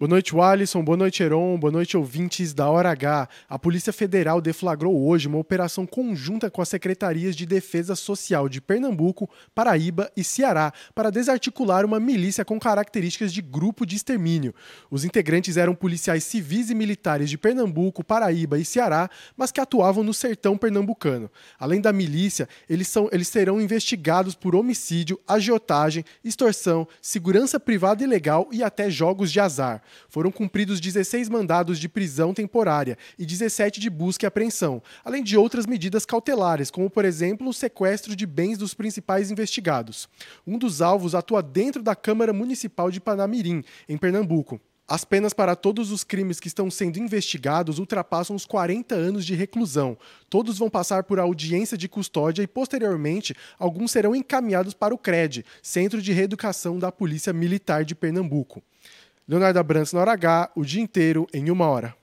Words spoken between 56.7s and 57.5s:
da Polícia